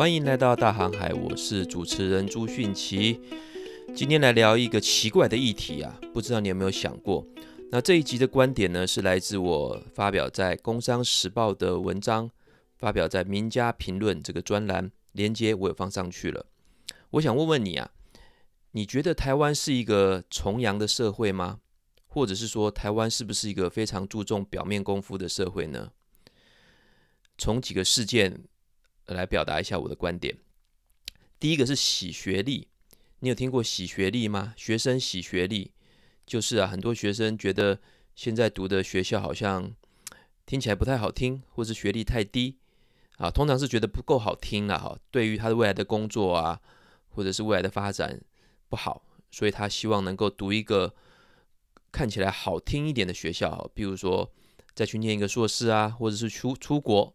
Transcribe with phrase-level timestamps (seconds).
[0.00, 3.20] 欢迎来到大航海，我是主持人朱迅奇。
[3.94, 7.26] 今天来聊一个奇怪的议题啊，不知道你有没有想过？
[7.70, 12.30] 那这一集的观点呢，是来自我发表在《工商时报》的文章，
[12.78, 16.46] 发表在《名家评论》这个专栏，连接我也放上去了。
[17.10, 17.90] 我想问问你啊，
[18.70, 21.58] 你觉得台湾是一个崇洋的社会吗？
[22.06, 25.90] 或者是说，台湾是不是一个非常注重表面功夫的社会呢？
[27.36, 28.44] 从几个事件
[29.14, 30.36] 来表达一下我的观点。
[31.38, 32.68] 第一个是洗学历，
[33.20, 34.54] 你有听过洗学历吗？
[34.56, 35.72] 学生洗学历，
[36.26, 37.80] 就是啊，很多学生觉得
[38.14, 39.74] 现在读的学校好像
[40.46, 42.58] 听起来不太好听，或是学历太低
[43.16, 44.98] 啊，通常是觉得不够好听了哈。
[45.10, 46.60] 对于他的未来的工作啊，
[47.08, 48.20] 或者是未来的发展
[48.68, 50.94] 不好，所以他希望能够读一个。
[51.92, 54.32] 看起来好听一点的学校，比如说
[54.76, 57.12] 再去念一个硕士啊，或者是出出国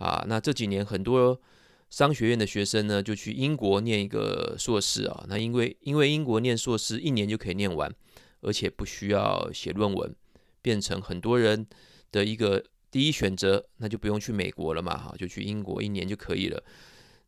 [0.00, 0.24] 啊。
[0.26, 1.40] 那这几年很多
[1.88, 5.24] 商学院的学生呢，就去英国念一个硕士啊。
[5.28, 7.90] 那因为因为英国念硕士一年就可以念完，
[8.40, 10.14] 而且不需要写论文，
[10.60, 11.66] 变成很多人
[12.10, 16.62] 的一个第一选择，那就不用去美国了嘛，哈，就去英国一年就可以了。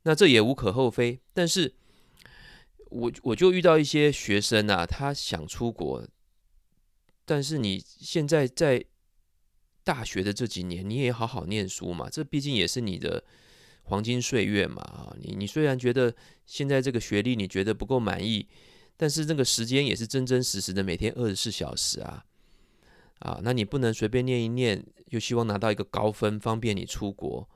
[0.02, 1.72] 那这也无可厚非，但是
[2.90, 6.04] 我我就遇到一些学生啊，他想出国。
[7.24, 8.84] 但是你现在在
[9.84, 13.22] 大学的这几年，你也好好念书嘛，这毕竟也是你的
[13.84, 15.16] 黄金岁月嘛啊！
[15.20, 16.14] 你你虽然觉得
[16.46, 18.46] 现在这个学历你觉得不够满意，
[18.96, 22.24] 但是这个时间也是真真实实的每天二十四小时啊
[23.18, 23.40] 啊！
[23.42, 27.48] 那你不能随便念一念，又希望拿到一个高分，方便你出国。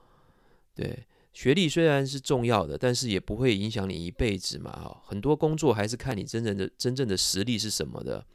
[0.74, 5.02] 对，学历虽然是重要的，但是也不会影响你一辈子嘛哈！
[5.06, 8.26] 很多工作还是看你真正的真正的实力是什么的。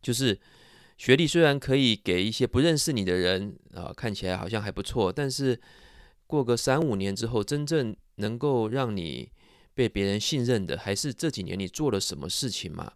[0.00, 0.38] 就是
[1.00, 5.58] 学历虽然可以给一些不认识你的人啊，看起来好像还不错，但是
[6.26, 9.32] 过个三五年之后，真正能够让你
[9.72, 12.92] 被别人信任的，还是这几年你做了什么事情嘛？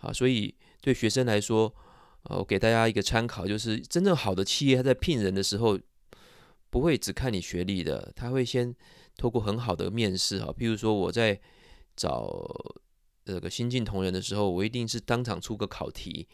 [0.00, 1.70] 啊，所以对学生来说，
[2.30, 5.78] 我给大家一个参考，就是真正好的企业，他在聘人的时候，
[6.70, 8.74] 不会只看你学历的，他会先
[9.18, 11.38] 透过很好的面试啊，比如说我在
[11.94, 12.50] 找。
[13.26, 16.26] 这个新进同仁的时候，我一定是当场出个考题，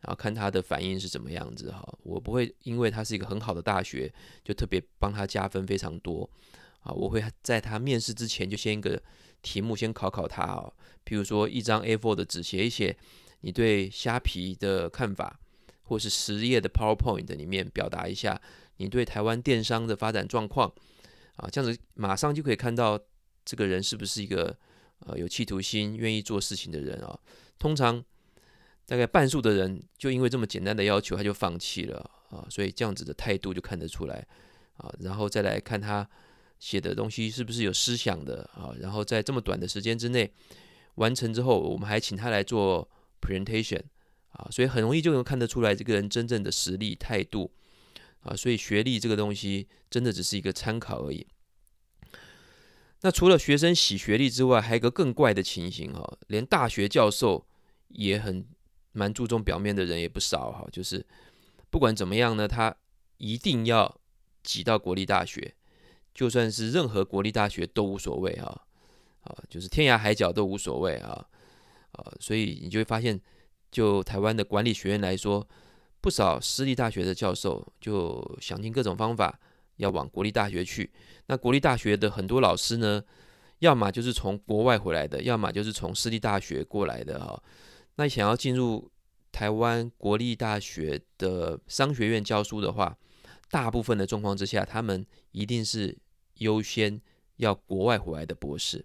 [0.00, 1.82] 然后看他的反应是怎么样子哈。
[2.02, 4.12] 我不会因为他是一个很好的大学，
[4.44, 6.28] 就特别帮他加分非常多
[6.80, 6.92] 啊。
[6.92, 9.02] 我会在他面试之前就先一个
[9.42, 10.72] 题目先考考他啊，
[11.04, 12.96] 比如说一张 A4 的纸写一写
[13.40, 15.38] 你对虾皮的看法，
[15.82, 18.40] 或是十页的 PowerPoint 里面表达一下
[18.76, 20.72] 你对台湾电商的发展状况
[21.36, 22.98] 啊，这样子马上就可以看到
[23.44, 24.56] 这个人是不是一个。
[25.06, 27.18] 呃，有企图心、愿意做事情的人啊，
[27.58, 28.04] 通常
[28.90, 32.44] 大概半数的人就因为这么简单的要求，他就放弃了啊。
[32.50, 34.26] 所以这样子的态度就看得出来
[34.78, 34.92] 啊。
[34.98, 36.04] 然后再来看他
[36.58, 38.74] 写的东西是不是有思想的啊。
[38.80, 40.28] 然后在这么短的时间之内
[40.96, 42.90] 完成之后，我们还请他来做
[43.20, 43.80] presentation
[44.30, 47.52] 啊，所以很容易就能看得出来这个人真正的实力、态度
[48.22, 48.34] 啊。
[48.34, 51.24] 所以学历这个东西真的只是一个参考而已。
[53.02, 57.46] 那除了学生洗学历之外，还有一个更怪的情形哈，连大学教授
[57.90, 58.44] 也很
[58.92, 61.04] 蛮注重表面的人也不少哈，就是
[61.70, 62.74] 不管怎么样呢，他
[63.18, 64.00] 一定要
[64.42, 65.54] 挤到国立大学，
[66.14, 68.62] 就算是任何国立大学都无所谓啊，
[69.22, 71.26] 啊，就是天涯海角都无所谓啊，
[71.92, 73.20] 啊，所以你就会发现，
[73.70, 75.46] 就台湾的管理学院来说，
[76.00, 79.38] 不少私立大学的教授就想尽各种方法。
[79.76, 80.92] 要往国立大学去，
[81.24, 83.02] 那国立大学的很多老师呢，
[83.60, 87.42] 要么就是从国外回来的，要么就是从私立大学过来的哈。
[88.00, 88.90] 那想要进入
[89.30, 92.96] 台湾国立大学的商学院教书的话，
[93.50, 95.98] 大部分的状况之下，他们一定是
[96.36, 96.98] 优先
[97.36, 98.82] 要国外回来的博士，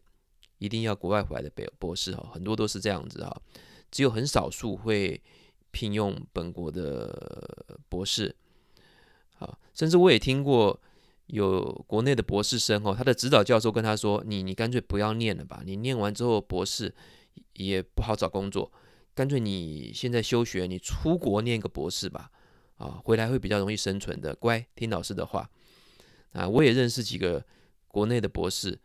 [0.57, 1.49] 一定要国外回来的
[1.79, 3.41] 博士哈，很多都是这样子哈，
[3.89, 5.23] 只有很少数会
[5.71, 8.35] 聘用本国的博士。
[9.39, 10.77] 啊，甚至我也听过
[11.27, 16.93] 有国内的博士生哦，他的指导教授跟他说：“你你干脆不要念了吧，你念完之后博士
[17.53, 18.69] 也不好找工作，
[19.15, 22.29] 干脆你现在休学，你出国念个博士吧，
[22.77, 25.49] 啊，回来会比较容易生存的，乖，听老师的话。”
[26.33, 27.43] 啊，我也认识几个
[27.87, 28.77] 国内的博士，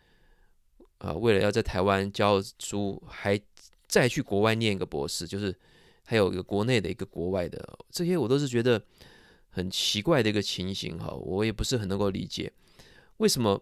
[0.99, 3.39] 啊，为了要在台湾教书，还
[3.87, 5.55] 再去国外念一个博士，就是
[6.05, 8.83] 还有一个国内的一个国外的，这些我都是觉得。
[9.53, 12.53] 很奇怪的一个情形哈，我也不是很能够理解，
[13.17, 13.61] 为什么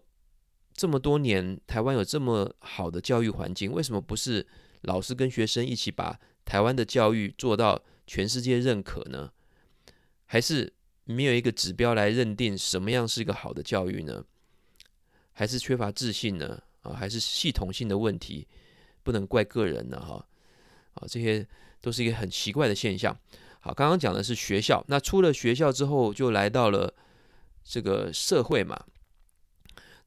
[0.71, 4.45] 这么多年台湾有这么好的教育环境，为什么不是
[4.81, 9.31] 老师跟学生一起把台湾的教育做到全世界认可呢？
[10.25, 10.73] 还是
[11.05, 14.23] 没有一个指标来认定什么样是一个好的教育呢？
[15.31, 16.61] 还是缺乏自信呢？
[16.81, 18.47] 啊，还是系统性的问题，
[19.03, 19.99] 不能怪个人呢？
[19.99, 20.25] 哈，
[20.93, 21.47] 啊，这些
[21.81, 23.17] 都是一个很奇怪的现象。
[23.59, 26.93] 好，刚刚讲的是学校，那出了学校之后，就来到了
[27.63, 28.85] 这个社会嘛。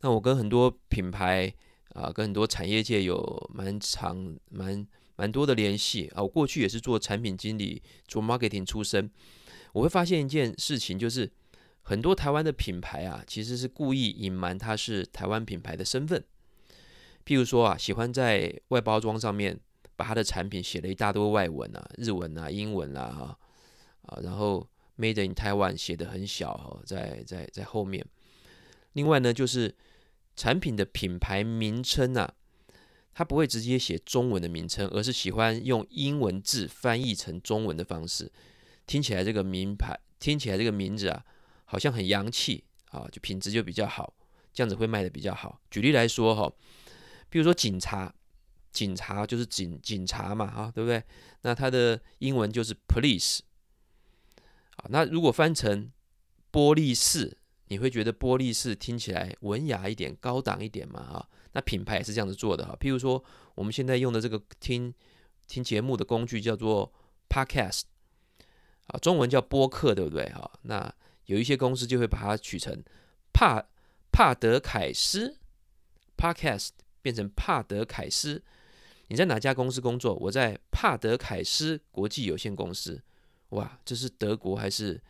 [0.00, 1.52] 那我跟很多品牌
[1.94, 4.86] 啊，跟很多产业界有蛮长、蛮
[5.16, 6.22] 蛮多的联系啊。
[6.22, 9.10] 我过去也是做产品经理，做 marketing 出身。
[9.72, 11.30] 我会发现一件事情，就是
[11.82, 16.22] 很多台湾的品牌啊，其实是故意隐瞒它是台湾品牌的身份。
[17.24, 19.58] 譬如说啊，喜欢在外包装上面
[19.96, 23.36] 把它的产品写了一大堆外文啊，日文啊、英文啦，
[24.02, 24.68] 啊，然后
[24.98, 28.04] Made in Taiwan 写得很小，在在在后面。
[28.92, 29.74] 另外呢，就是
[30.36, 32.34] 产品的品牌名称啊，
[33.14, 38.30] 他不会直接写中文的名称，而是喜欢用英文字翻译成中文的方式。
[38.86, 41.24] 听起来这个名牌，听起来这个名字啊，
[41.64, 44.12] 好像很洋气啊，就品质就比较好，
[44.52, 45.60] 这样子会卖得比较好。
[45.70, 46.52] 举例来说哈，
[47.28, 48.12] 比如说警察，
[48.70, 51.02] 警察就是警警察嘛，啊，对不对？
[51.42, 53.40] 那它的英文就是 police。
[54.76, 55.90] 啊，那如果翻成
[56.50, 57.36] 玻璃士，
[57.68, 61.00] 你会觉得玻璃士听起来文雅一点、高档一点嘛？
[61.00, 62.76] 啊，那品牌也是这样子做的哈。
[62.80, 63.22] 譬如说，
[63.54, 64.92] 我们现在用的这个听
[65.46, 66.92] 听节目的工具叫做
[67.28, 67.82] Podcast。
[68.88, 70.28] 啊，中文叫播客，对不对？
[70.30, 70.92] 哈，那
[71.26, 72.82] 有一些公司就会把它取成
[73.32, 73.64] 帕
[74.10, 75.38] 帕德凯斯
[76.16, 76.70] Podcast，
[77.00, 78.42] 变成帕德凯斯。
[79.06, 80.14] 你在哪家公司工作？
[80.14, 83.00] 我在帕德凯斯国际有限公司。
[83.50, 85.00] 哇，这是德国还是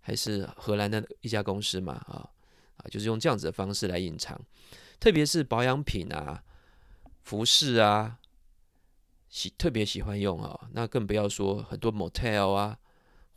[0.00, 1.94] 还是荷兰的一家公司嘛？
[1.94, 2.28] 啊
[2.76, 4.38] 啊，就是用这样子的方式来隐藏，
[5.00, 6.42] 特别是保养品啊、
[7.22, 8.18] 服饰啊，
[9.28, 10.68] 喜特别喜欢用啊。
[10.72, 12.78] 那更不要说很多 motel 啊。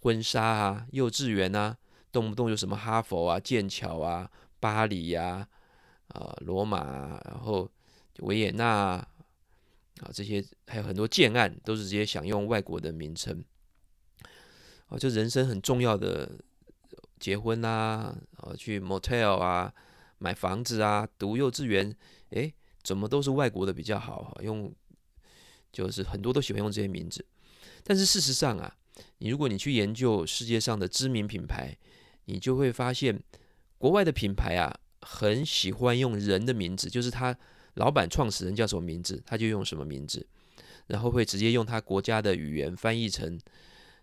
[0.03, 1.77] 婚纱啊，幼稚园啊，
[2.11, 5.47] 动不动就什么哈佛啊、剑桥啊、巴黎呀、
[6.07, 7.69] 啊、呃、罗马啊，然后
[8.21, 9.05] 维也纳啊，
[10.11, 13.45] 这些还有很多建案都是直接想用外国的名称。
[14.87, 16.31] 哦，就人生很重要的
[17.19, 19.71] 结婚啊，啊，去 motel 啊，
[20.21, 21.95] 买房子啊，读幼稚园，
[22.29, 22.53] 诶，
[22.83, 24.37] 怎么都是外国的比较好？
[24.43, 24.71] 用
[25.73, 27.25] 就是很多都喜欢用这些名字，
[27.83, 28.77] 但是事实上啊。
[29.17, 31.75] 你如果你去研究世界上的知名品牌，
[32.25, 33.19] 你就会发现，
[33.79, 37.35] 国外的品牌啊，很喜欢用人的名字，就是他
[37.75, 40.27] 老板创始人叫什么名字，他就用什么名字，
[40.87, 43.39] 然后会直接用他国家的语言翻译成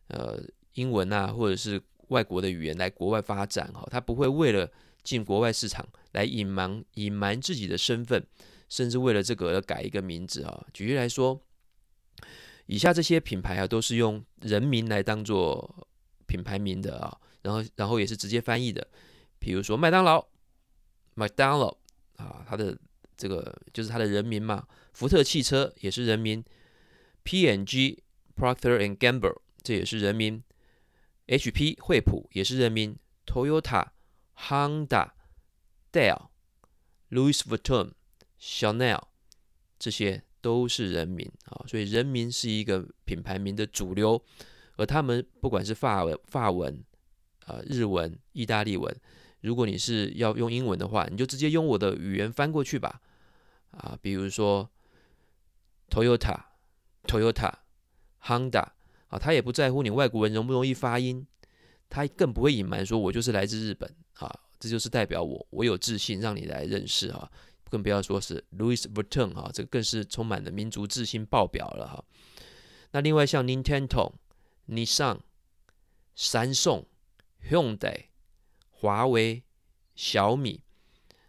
[0.08, 0.42] 呃
[0.74, 4.68] 英文啊，或者是外国的语言来国外发展哈，他不会为了
[5.08, 8.26] 进国外市场来隐瞒隐瞒自己的身份，
[8.68, 10.66] 甚至为了这个而改一个名字啊。
[10.74, 11.40] 举例来说。
[12.70, 15.88] 以下这些品牌啊，都是用人名来当做
[16.26, 18.86] 品牌名的啊，然后然后也是直接翻译的，
[19.38, 20.22] 比如说麦当劳
[21.16, 21.78] ，McDonald
[22.16, 22.78] 啊，它的
[23.16, 24.66] 这个就是它的人名嘛。
[24.92, 26.44] 福特汽车也是人名
[27.22, 28.02] ，P&G
[28.36, 30.42] Procter and Gamble 这也是人名
[31.26, 33.92] ，HP 惠普也是人名，Toyota
[34.46, 35.10] Honda
[35.92, 36.28] Dell
[37.10, 37.92] Louis Vuitton
[38.40, 39.02] Chanel
[39.78, 40.22] 这些。
[40.40, 44.22] 都是人名啊，所以人名是一个品牌名的主流，
[44.76, 46.80] 而他们不管是法文、法文
[47.44, 48.96] 啊、日文、意大利文，
[49.40, 53.00] 如果你是要用英文的话，你就直接用我的语言翻过去吧
[53.72, 54.70] 啊，比如说
[55.90, 56.40] Toyota、
[57.02, 57.52] Toyota、
[58.22, 58.68] Honda
[59.08, 61.26] 啊，他也不在乎你外国人容不容易发音，
[61.90, 67.30] 他更不会隐瞒说我就是来自日本啊，这就是代表我我有自信让你来认识啊。
[67.70, 72.04] 更不要说是 Louis Vuitton 哈，这个更是充满了民族自信爆表了哈。
[72.92, 74.14] 那另外像 Nintendo、
[74.68, 75.18] Nissan、
[76.16, 76.86] Samsung、
[77.50, 78.04] Hyundai、
[78.70, 79.42] 华为、
[79.94, 80.62] 小米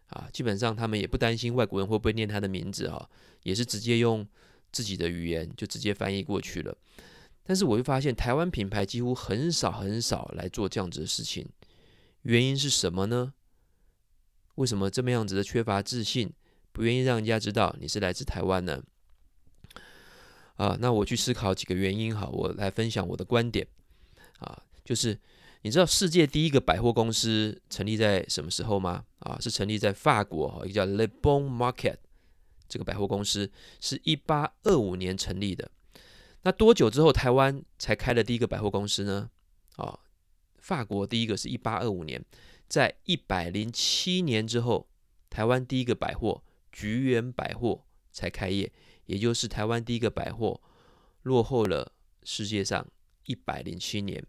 [0.07, 3.09] 啊，基本上他们也不担心外国人会不会念他的名字哈，
[3.43, 4.25] 也是直接用
[4.71, 6.77] 自己的语言就直接翻译过去了。
[7.43, 11.45] 但是我会发现台湾品牌几乎很少很少来做这样子的事情，
[12.23, 13.33] 原因是什么呢？
[14.55, 16.33] 为什么这么样子的缺乏自信，
[16.71, 18.83] 不愿意让人家知道你是来自台湾呢？
[20.57, 23.65] 啊，那我去思考几个原因哈，我来分享我的观点
[24.39, 25.17] 啊，就是
[25.61, 29.05] 你知道世界第一个百货公司成立在什么时候吗？
[29.19, 31.95] 啊，是成立在法国哈，一个叫 Le Bon Market
[32.67, 33.49] 这个百货公司
[33.79, 35.71] 是一八二五年成立的。
[36.41, 39.29] 那多久之后台湾才开了第一个百货公司呢？
[39.77, 39.97] 啊，
[40.61, 42.23] 法国第一个是一八二五年。
[42.67, 44.87] 在一百零七年之后，
[45.29, 48.71] 台湾第一个百货菊园百货才开业，
[49.07, 50.61] 也就是台湾第一个百货
[51.23, 51.91] 落后了
[52.23, 52.85] 世界上
[53.25, 54.23] 一百零七年。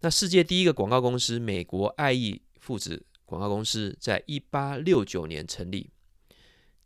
[0.00, 5.90] 那世界第一个广告公司美国爱意父子广告公司在一八六九年成立。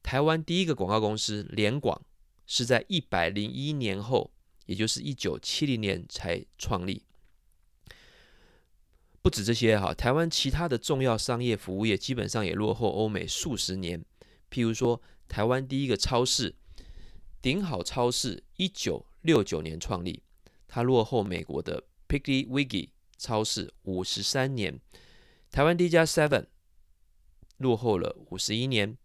[0.02, 2.02] 台湾第一个广告公司联广
[2.47, 4.30] 是在一百零一年后，
[4.66, 7.02] 也就是一九七零年才创立。
[9.22, 14.04] 不止这些哈，台湾其他的重要商业服务业基本上也落后欧美数十年。
[14.50, 16.54] 譬如说，台湾第一个超市
[17.42, 20.22] 顶好超市，一九六九年创立，
[20.66, 24.80] 它落后美国的 Piggly Wiggy 超市五十三年。
[25.50, 26.46] 台湾第一家 Seven
[27.58, 28.96] 落后了五十一年。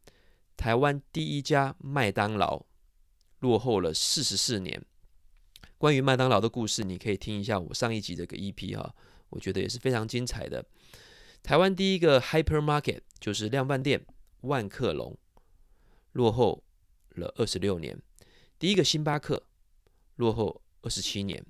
[0.56, 2.66] 台湾第一家麦当劳
[3.40, 4.82] 落后了四十四年。
[5.78, 8.96] 关于麦当劳的故事，你可以听一下我上一集这个 EP 哈，
[9.36, 10.66] 我觉得也是非常精彩的。
[11.44, 14.04] 台湾第一个 Hypermarket 就是量贩店
[14.42, 15.16] 万客隆，
[16.14, 16.64] 落后
[17.10, 18.02] 了二十六年。
[18.58, 19.44] 第一个星巴克
[20.16, 21.46] 落后二十七年。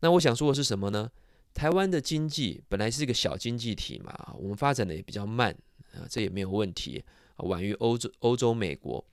[0.00, 1.10] 那我想说的是什么呢？
[1.52, 5.50] 台湾的经济本来是一个小经济体嘛，我们发展的也比较慢
[5.92, 7.44] 啊，这也没有问题啊。
[7.44, 9.04] 晚于欧洲、欧洲、美国，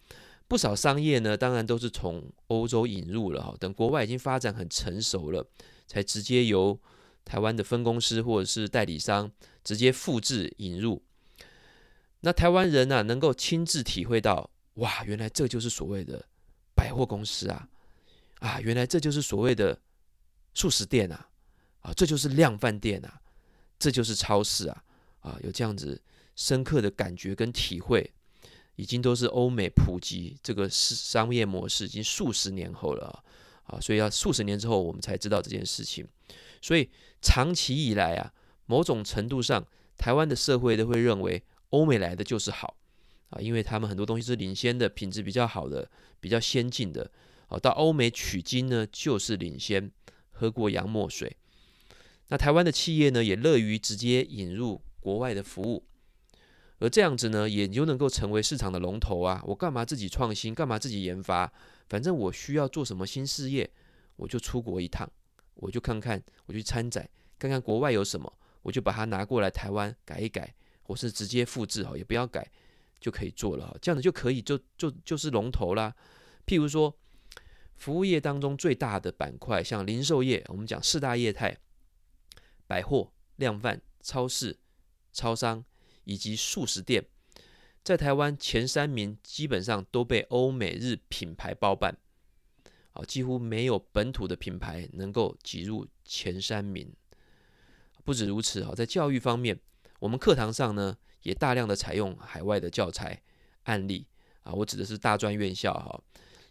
[0.48, 3.56] 不少商业呢，当然都是从欧洲引入了哈。
[3.60, 5.46] 等国外已经发展很成熟了，
[5.88, 6.78] 才直接由
[7.26, 9.32] 台湾的分公司或者是代理商
[9.64, 11.02] 直接复制引入。
[12.22, 16.26] 那台湾人呢、啊，能够亲自体会到，哇，原来这就是所谓的
[16.76, 17.68] 百货公司啊，
[18.40, 19.80] 啊，原来这就是所谓的
[20.54, 21.30] 素食店啊，
[21.82, 23.22] 啊，这就是量饭店啊，
[23.78, 24.84] 这就是超市啊，
[25.20, 26.02] 啊，有这样子。
[26.36, 28.12] 深刻的感觉跟体会，
[28.76, 33.24] 已经都是欧美普及这个商业模式已经数十年后了
[33.66, 36.04] 啊，所以要数十年之后我们才知道这件事情。
[36.64, 36.90] 所以
[37.22, 38.34] 长期以来啊，
[38.68, 39.68] 某种程度上，
[39.98, 42.78] 台湾的社会都会认为欧美来的就是好
[43.32, 45.92] 啊，因为他们很多东西是领先的，品质比较好的，
[46.22, 47.12] 比较先进的。
[47.48, 49.92] 啊，到欧美取经呢，就是领先，
[50.32, 51.36] 喝过洋墨水。
[52.30, 55.84] 那台湾的企业呢，也乐于直接引入国外的服务。
[56.80, 59.44] 而这样子呢，也就能够成为市场的龙头啊！
[59.46, 60.56] 我干嘛自己创新？
[60.56, 61.52] 干嘛自己研发？
[61.90, 63.70] 反正我需要做什么新事业，
[64.16, 65.10] 我就出国一趟，
[65.56, 68.32] 我就看看，我去参展，看看国外有什么，
[68.62, 72.50] 我就把它拿过来台湾改一改，或是直接复制哈，也不要改
[73.00, 73.78] 就可以做了。
[73.82, 75.96] 这样子就可以就就就是龙头啦。
[76.46, 76.96] 譬如说，
[77.76, 81.58] 服务业当中最大的板块，像零售业，我们讲四大业态：
[82.68, 84.58] 百货、量贩、超市、
[85.12, 85.64] 超商。
[86.06, 87.06] 以及速食店，
[87.82, 91.98] 在台湾前三名基本上都被欧美日品牌包办，
[92.94, 96.92] 啊，几乎没有本土的品牌能够挤入前三名。
[98.04, 99.60] 不止如此啊，在教育方面，
[100.00, 103.22] 我们课堂上呢也大量的采用海外的教材
[103.64, 104.06] 案例
[104.44, 106.02] 啊，我指的是大专院校哈，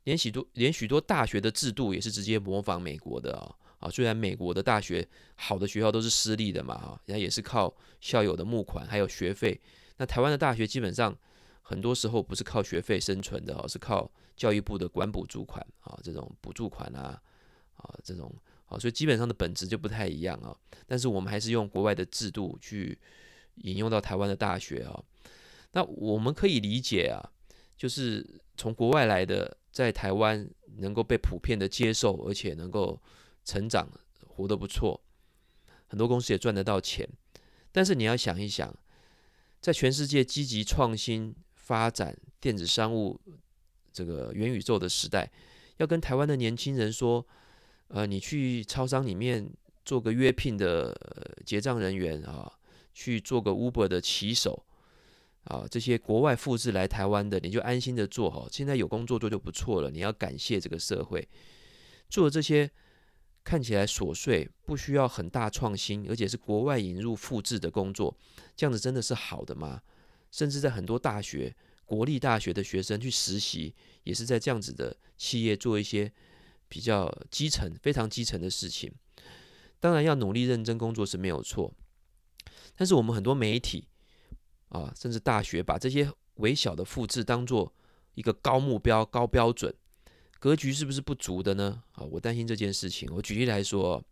[0.05, 3.55] 连许多连许多大学的制度也是直接模仿美国的啊。
[3.79, 9.61] 啊，虽然美国的大学好的学校都是私立的嘛，哈，人家也是靠校友的募款还有学费。
[9.97, 11.13] 那台湾的大学基本上
[11.73, 17.19] 很多时候不是靠学费生存的，哦，是靠教育部的管补助款啊，这种补助款啊，
[17.77, 18.31] 啊，这种
[18.67, 20.55] 啊，所以基本上的本质就不太一样啊。
[20.87, 22.99] 但是我们还是用国外的制度去
[23.63, 25.03] 引用到台湾的大学啊。
[25.73, 27.19] 那我们可以理解啊，
[27.79, 33.01] 就是从国外来的，在台湾能够被普遍的接受，而且能够。
[33.45, 33.91] 成长
[34.29, 35.03] 活得不错，
[35.89, 37.09] 很多公司也赚得到钱。
[37.73, 38.73] 但是你要想一想，
[39.61, 43.19] 在全世界积极创新发展电子商务
[43.93, 45.31] 这个元宇宙的时代，
[45.79, 47.27] 要跟台湾的年轻人说，
[47.89, 49.49] 呃，你去超商里面
[49.85, 50.95] 做个约聘的
[51.47, 52.53] 结账人员啊，
[52.93, 54.65] 去做个 Uber 的骑手
[55.45, 59.91] 啊，这些国外复制来台湾的，你就安心的做好，现在有工作做就不错了。
[59.91, 61.29] 你要感谢这个社会
[62.09, 62.71] 做这些。
[63.45, 68.17] 看起来琐碎，不需要很大创新，而且是国外引入复制的工作，
[68.55, 69.83] 这样子真的是好的吗？
[70.33, 73.73] 甚至在很多大学、国立大学的学生去实习，
[74.03, 76.11] 也是在这样子的企业做一些
[76.69, 78.93] 比较基层、非常基层的事情。
[79.79, 81.73] 当然要努力认真工作是没有错，
[82.75, 83.87] 但是我们很多媒体
[84.71, 87.73] 啊，甚至大学把这些微小的复制当做
[88.15, 89.75] 一个高目标、高标准。
[90.39, 91.83] 格局是不是不足的呢？
[91.93, 93.09] 啊，我担心这件事情。
[93.15, 94.03] 我举例来说，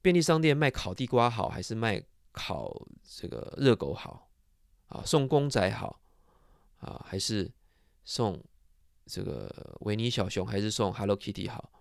[0.00, 2.02] 便利商店卖烤地瓜好，还是卖
[2.32, 4.31] 烤这个热狗好？
[4.92, 5.98] 啊，送公仔好
[6.80, 7.50] 啊，还是
[8.04, 8.38] 送
[9.06, 11.72] 这个维尼小熊，还是送 Hello Kitty 好？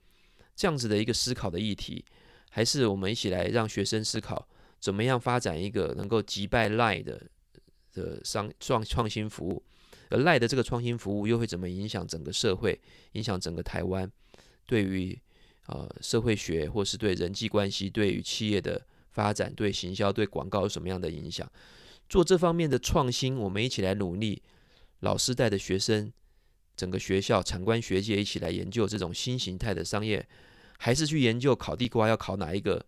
[0.56, 2.06] 这样子的一个思考的议题，
[2.50, 4.48] 还是我们一起来让学生思考，
[4.80, 7.22] 怎么样发展一个能够击败 Lie 的
[7.94, 9.62] 的商创创新服务？
[10.10, 12.80] 而赖的这个创新服务又会怎么影响整个社会，
[13.14, 14.10] 影响整个台湾？
[14.66, 15.18] 对于
[15.68, 21.50] 呃社会学或是对人际关系、对于企业的发展、对行销、对广告有什么样的影响？
[22.12, 24.42] 做这方面的创新，我们一起来努力。
[25.00, 26.12] 老师带的学生，
[26.76, 30.28] 整个学校、产官学界一起来研究这种新形态的商业，
[30.78, 32.86] 还是去研究烤地瓜要烤哪一个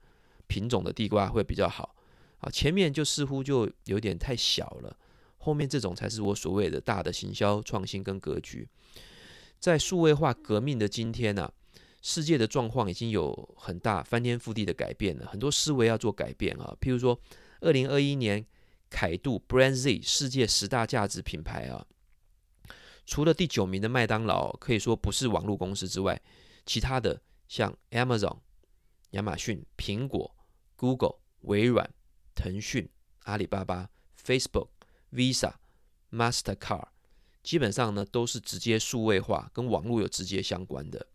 [0.48, 1.96] 品种的地瓜会比较好？
[2.39, 4.94] 啊，前面就似乎就有点太小了，
[5.38, 8.68] 后面这种才是我所谓的大的行销创新跟格局。
[9.58, 11.50] 在数位化革命的今天呢、
[12.01, 16.75] 世界的状况已经有很大翻天覆地的改变了，很多思维要做改变啊。
[16.82, 17.18] 譬如说，
[17.62, 18.46] 二零二一年
[18.94, 21.84] 凯度 Brand Z 世界十大价值品牌啊。
[23.08, 26.22] 除了第九名的麦当劳可以说不是网络公司之外，
[26.64, 28.38] 其他的像 Amazon、
[29.10, 30.36] 亚马逊、苹果、
[30.76, 31.90] Google、微软、
[32.36, 32.88] 腾讯、
[33.24, 33.90] 阿里巴巴、
[34.24, 34.70] Facebook、
[35.12, 35.54] Visa、
[36.12, 36.90] Mastercard，
[37.42, 41.08] 基本上呢都是直接数位化，跟网络有直接相关的。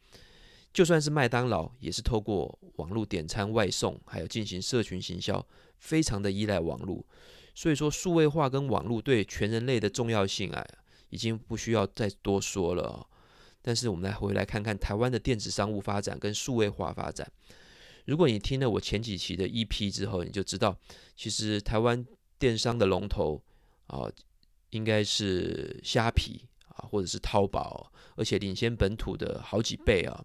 [0.72, 5.46] 就算是麦当劳，也是透过网络点餐、外送，还有进行社群行销，
[5.78, 7.06] 非常的依赖网络。
[7.58, 10.64] 所以说，数位化跟网络对全人类的重要性啊。
[11.10, 13.04] 已经不需要再多说了，
[13.62, 17.26] 但是我们来回来看看台湾的电子商务发展跟数位化发展。
[18.04, 20.78] 如果你听了我前几期的 EP 之后，你就知道，
[21.16, 22.06] 其实台湾
[22.38, 23.42] 电商的龙头
[23.88, 24.08] 啊，
[24.70, 30.24] 应该是虾皮啊，或者是淘宝，而且领先本土的好几倍啊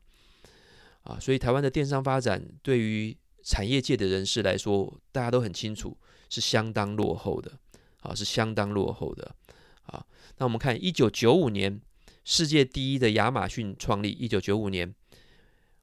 [1.03, 5.97] 啊，所以台湾的电商发展对于产业界的人士来说，大家都很清楚，
[6.33, 7.59] 是相当落后的
[7.99, 9.35] 啊，是相当落后的。
[9.83, 10.03] 啊，
[10.37, 11.79] 那我们看一九九五年，
[12.23, 14.09] 世界第一的亚马逊创立。
[14.09, 14.95] 一九九五年，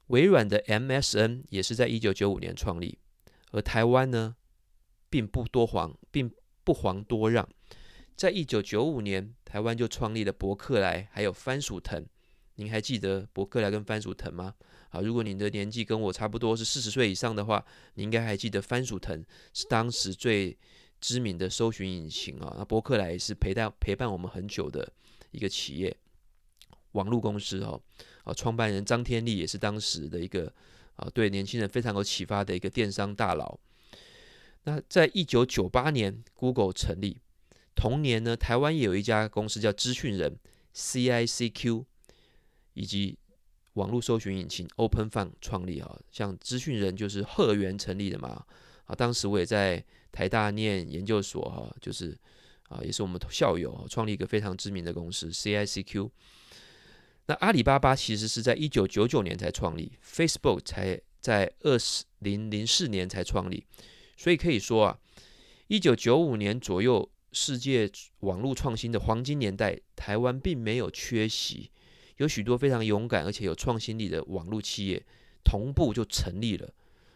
[0.07, 2.97] 微软的 MSN 也是在一九九五年创立。
[3.51, 4.35] 而台湾呢，
[5.09, 6.29] 并不多黄，并
[6.65, 7.47] 不遑多让，
[8.17, 12.05] 在一九九五年，台湾就创立了博客来，还有番薯藤。
[12.61, 14.53] 您还记得博客来跟番薯藤吗？
[14.91, 17.65] 啊，如果您的年纪跟我差不多是四十岁以上的话，
[17.95, 20.57] 你应该还记得番薯藤是当时最。
[21.03, 24.87] 知名的搜寻引擎啊，那博客来是陪伴陪伴我们很久的
[25.31, 25.97] 一个企业，
[26.91, 27.81] 网络公司哦，
[28.23, 30.53] 啊，创办人张天立也是当时的一个
[30.97, 33.59] 啊，对年轻人非常有启发的一个电商大佬。
[34.65, 37.17] 那在一九九八年，Google 成立，
[37.73, 40.37] 同年呢，台湾也有一家公司叫资讯人
[40.75, 41.85] （CICQ），
[42.73, 43.17] 以及
[43.73, 48.45] 网络搜寻引擎 OpenFun 创立啊，像资讯人就是贺元成立的嘛。
[48.85, 52.17] 啊，当时我也在台大念研究所哈，就是
[52.67, 56.09] 啊，也是我们校友创立一个非常知名的公司 CICQ。
[57.27, 61.77] 那阿里巴巴其实是在一九九九年才创立，Facebook 才在二
[62.19, 63.65] 零零四年才创立，
[64.17, 64.99] 所以可以说啊，
[65.67, 67.89] 一九九五年左右世界
[68.21, 71.71] 网络创新的黄金年代，台湾并没有缺席，
[72.21, 75.03] 有许多非常勇敢而且有创新力的网络企业
[75.43, 76.71] 同步就成立了。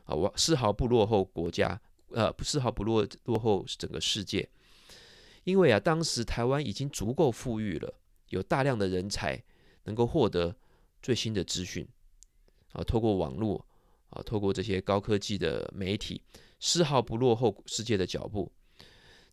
[0.06, 4.48] 啊，我丝毫不落后国家，呃，丝毫不落落后整个世界，
[5.44, 7.94] 因为啊，当时台湾已经足够富裕了，
[8.30, 9.44] 有大量的人才
[9.84, 10.56] 能够获得
[11.02, 11.88] 最新的资讯，
[12.74, 13.64] 啊，透过网络，
[14.10, 16.22] 啊，透过这些高科技的媒体，
[16.60, 18.52] 丝毫不落后世界的脚步。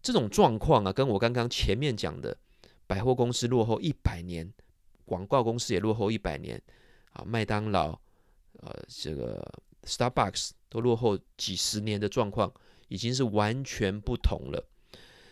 [0.02, 2.36] 这种状况啊，跟我刚刚前面讲的
[2.86, 4.52] 百货公司落后一百年，
[5.04, 6.60] 广告公司也落后一百年，
[7.12, 7.98] 啊，麦当劳，
[8.60, 9.42] 呃，这个
[9.84, 10.50] Starbucks。
[10.72, 12.50] 都落后几十年的状况
[12.88, 14.66] 已经是完全不同了，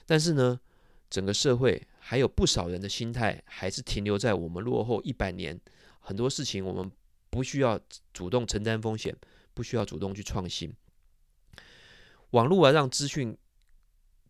[0.05, 0.61] 但是呢，
[1.09, 5.59] 整个社会还有不少人的心态还是停留在我们落后一百年，
[5.99, 6.93] 很多事情我们
[7.31, 7.81] 不需要
[8.13, 9.17] 主动承担风险，
[9.55, 10.71] 不需要主动去创新。
[12.33, 13.35] 网络啊，让资讯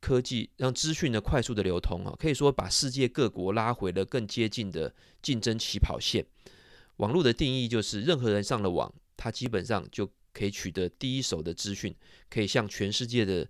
[0.00, 6.26] 科技让资讯的快速的流通啊，可以说把世界各国拉回了更接近的竞争起跑线。
[6.96, 11.94] 网络的定义就是任何人上了网，他基本上就可以取得第一手的资讯，
[12.28, 13.46] 可以向全世界的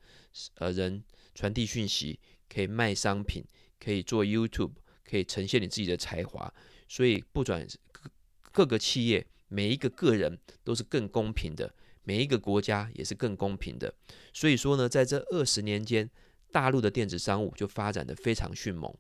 [0.54, 1.02] 呃人
[1.34, 3.44] 传递讯息，可以卖商品，
[3.78, 4.72] 可以做 YouTube，
[5.04, 6.52] 可以呈现你自己的才华。
[6.88, 8.10] 所以不转各
[8.52, 13.94] 各个企业，每一个个人都是更公平的，每一个国家也是更公平的。
[14.32, 16.10] 所以说呢，在这二十年间，
[16.52, 18.94] 大陆的电子商务就发展得非常迅猛。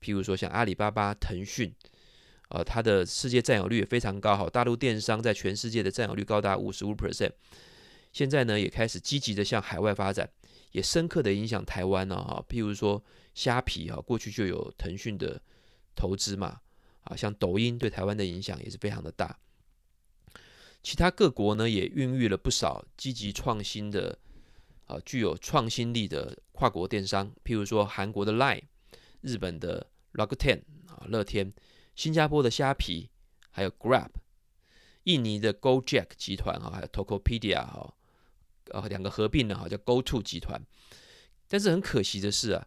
[0.00, 1.74] 譬如说像阿里巴巴、腾讯。
[2.50, 7.32] 呃，它的世界占有率也非常高，哈，大陆电商在全世界的占有率高达五十五 percent。
[8.12, 10.30] 现在呢，也开始积极的向海外发展，
[10.70, 12.44] 也深刻的影响台湾了，哈。
[12.48, 13.02] 譬如说
[13.34, 15.42] 虾皮，哈，过去就有腾讯的
[15.96, 16.60] 投资嘛，
[17.02, 19.36] 啊，像抖音对台湾的影响也是非常的大。
[20.84, 24.16] 其他各国呢，也孕育了不少积极创新的，
[24.86, 28.62] 啊，具有创新力的跨国电商，譬如说韩国的 Line，
[29.20, 31.52] 日本的 Rakuten 啊，乐天。
[31.94, 33.08] 新加坡的虾皮，
[33.50, 34.10] 还有 Grab，
[35.04, 37.94] 印尼的 GoJack 集团啊，还有 Tokopedia 哈，
[38.70, 40.60] 呃两个合并了哈，叫 GoTo 集团。
[41.48, 42.66] 但是很可惜的是啊，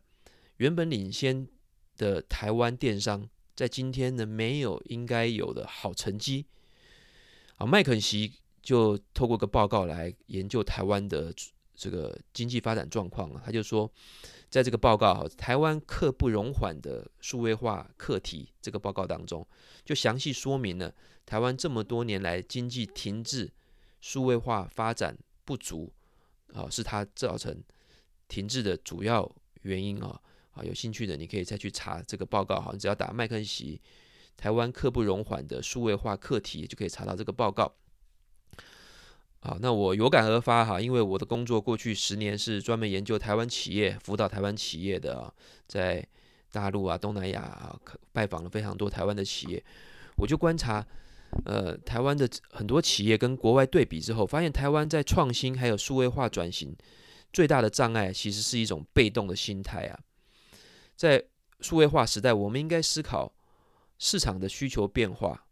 [0.58, 1.47] 原本领先
[1.95, 6.47] 的台湾电商，在今天呢没有应该有的好成绩。
[7.58, 11.32] 啊，麦肯锡就透过个报告来研究台湾的
[11.80, 13.89] 这个经济发展状况啊，他就说，
[14.50, 19.48] 在这个报告，台湾刻不容缓的数位化课题这个报告当中，
[19.86, 20.94] 就详细说明了
[21.26, 23.50] 台湾这么多年来经济停滞、
[24.02, 25.89] 数位化发展不足
[26.54, 27.63] 啊，是它造成
[28.28, 30.20] 停滞的主要原因啊。
[30.52, 33.82] 啊，有兴趣的你可以再去查这个报告哈，你只要打麦肯锡。
[34.36, 37.72] 台湾刻不容缓的数位化课题，就可以查到这个报告。
[39.41, 45.34] 好，那我有感而发哈，因为我的工作过去十年是专门研究台湾企业、辅导台湾企业的，
[45.67, 46.06] 在
[46.52, 47.80] 大陆啊、东南亚啊，
[48.12, 49.63] 拜访了非常多台湾的企业，
[50.17, 50.86] 我就观察，
[51.45, 56.75] 呃，台湾的很多企业跟国外对比之后，发现台湾在创新还有数位化转型
[57.32, 59.99] 最大的障碍，其实是一种被动的心态啊。
[60.95, 61.23] 在
[61.62, 63.34] 数位化时代，我们应该思考。
[64.02, 65.45] 市场的需求变化，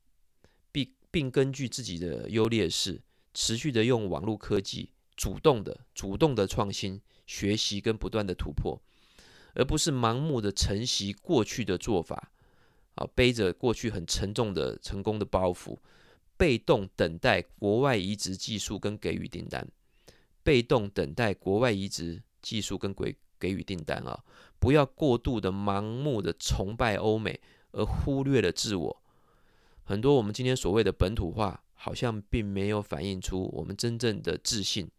[0.72, 3.02] 并并根据自己的优劣势，
[3.40, 8.82] 持续的用网络科技，主动的、主动的创新、学习跟不断的突破，
[9.54, 12.32] 而不是盲目的承袭过去的做法，
[12.96, 15.78] 啊，背着过去很沉重的成功的包袱，
[16.36, 19.68] 被动等待国外移植技术跟给予订单，
[20.42, 24.24] 被动等待国外移植技术跟给给予订单啊，
[24.58, 27.40] 不要过度的盲目的崇拜欧美。
[27.74, 29.04] 而忽略了自我，
[29.84, 34.92] 很多我们今天所谓的本土化，好像并没有反映出我们真正的自信，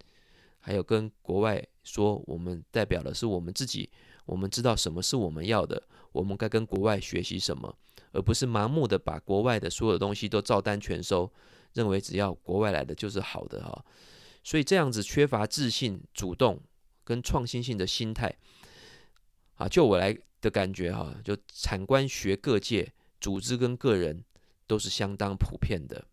[0.58, 3.90] 还有跟国外说，我们代表的是我们自己，
[4.24, 7.76] 我们知道什么是我们要的，我们该跟国外学习什么，
[8.12, 11.30] 而不是盲目的把国外的所有东西都照单全收，
[11.74, 13.84] 认为只要国外来的就是好的哈。
[14.42, 16.58] 所以这样子缺乏自信、主动
[17.04, 18.34] 跟创新性的心态，
[19.56, 20.16] 啊，就我来。
[20.40, 24.22] 的感觉哈，就产官学各界组织跟个人
[24.68, 26.06] 都是相当普遍的。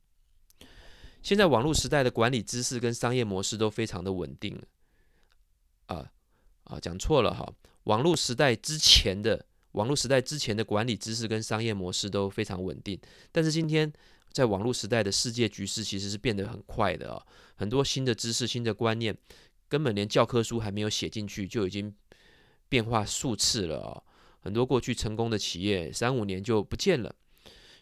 [1.25, 4.55] 现在网络时代的管理知识跟商业模式都非常的稳定
[5.88, 6.05] 啊
[6.65, 7.51] 啊，讲错了哈，
[7.85, 12.99] 网络时代之前的网络时代之前的管理知识跟商业模式都非常稳定，
[13.31, 13.91] 但是今天
[14.31, 19.17] 在网络时代的世界局势其实是变得很快的啊，很多新的知识、新的观念
[19.67, 21.91] 根本连教科书还没有写进去，就已经
[22.69, 24.03] 变化数次了啊。
[24.41, 27.15] 很多过去成功的企业，三五年就不见了。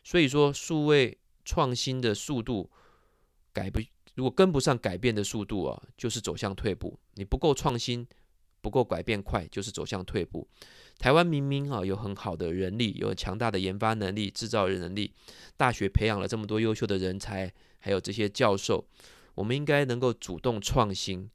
[0.01, 2.71] 所以说，数位创新的速度
[3.53, 3.79] 改不，
[4.15, 6.99] 如果跟不上改变的速度啊，就是走向退步。
[7.13, 8.05] 你不够创新，
[8.61, 10.47] 不够改变快，就是走向退步。
[10.97, 15.13] 台湾明明啊有很好的人力，有强大的研发能力、制造能力，
[15.55, 18.83] 大学培养了这么多优秀的人才，还有这些教授，
[19.35, 21.29] 我们应该能够主动创新，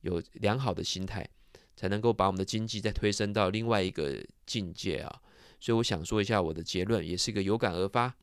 [0.00, 1.28] 有良好的心态。
[1.74, 5.20] 才能够把我们的经济再推升到另外一个境界啊！
[5.58, 8.14] 所以我想说一下我的结论，也是一个有感而发。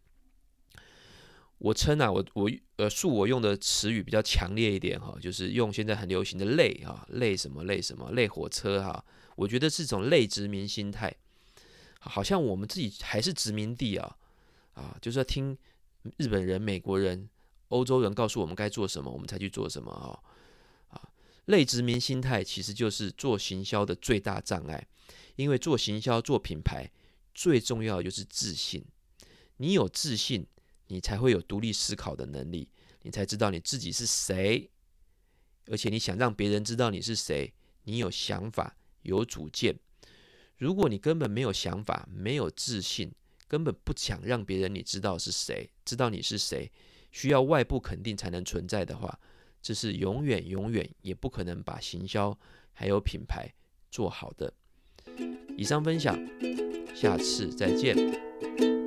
[1.60, 9.04] 我称啊，我我呃，恕我用的词语比较强烈一点哈，就是用现在很流行的“类”啊，“类”什么“类”什么“类火车”哈，
[9.36, 11.13] 我觉得是种类殖民心态，
[12.00, 14.17] 好像我们自己还是殖民地啊
[14.74, 15.58] 啊，就是要听
[16.17, 17.30] 日本人、美国人、
[17.67, 20.17] 欧洲人告诉我们该做什么，我们才去做什么啊。
[21.45, 24.88] 类殖民心态其实就是做行销的最大障碍，
[25.36, 26.88] 因为做行销、做品牌
[27.34, 28.86] 最重要的就是自信。
[29.58, 30.45] 你有自信，
[30.89, 32.67] 你才会有独立思考的能力，
[33.04, 34.69] 你才知道你自己是谁，
[35.67, 39.80] 而且你想让别人知道你是谁，你有想法、有主见。
[40.58, 43.12] 如果你根本没有想法、没有自信，
[43.47, 46.71] 根本不想让别人你知道是谁，知道你是谁，
[47.12, 49.19] 需要外部肯定才能存在的话。
[49.62, 52.38] 这是永远、永远也不可能把行销
[52.71, 53.54] 还有品牌
[53.91, 54.52] 做好的。
[55.56, 56.17] 以上分享，
[56.95, 58.79] 下次再见。